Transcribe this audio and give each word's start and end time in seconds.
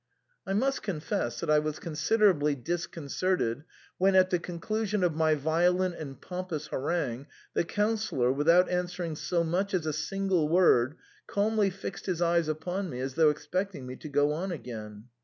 I 0.47 0.53
must 0.53 0.81
confess 0.81 1.39
that 1.41 1.49
I 1.51 1.59
was 1.59 1.77
considerably 1.77 2.55
disconcerted 2.55 3.65
when, 3.99 4.15
at 4.15 4.31
the 4.31 4.39
conclusion 4.39 5.03
of 5.03 5.13
my 5.13 5.35
violent 5.35 5.93
and 5.93 6.19
pompous 6.19 6.65
harangue, 6.69 7.27
the 7.53 7.63
Councillor, 7.63 8.31
without 8.31 8.67
answering 8.67 9.15
so 9.15 9.43
much 9.43 9.75
as 9.75 9.85
a 9.85 9.93
single 9.93 10.49
word, 10.49 10.95
calmly 11.27 11.69
fixed 11.69 12.07
his 12.07 12.19
eyes 12.19 12.47
upon 12.47 12.89
me 12.89 12.99
as 12.99 13.13
though 13.13 13.29
expecting 13.29 13.85
me 13.85 13.95
to 13.97 14.09
go 14.09 14.33
on 14.33 14.51
again. 14.51 15.03